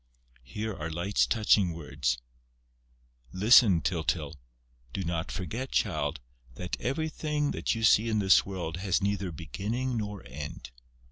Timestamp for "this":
8.17-8.43